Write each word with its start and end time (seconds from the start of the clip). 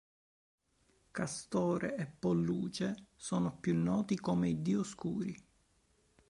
Castore 1.11 1.95
e 1.95 2.07
Polluce 2.07 3.09
sono 3.15 3.55
più 3.59 3.77
noti 3.77 4.19
come 4.19 4.49
i 4.49 4.59
Dioscuri. 4.59 5.39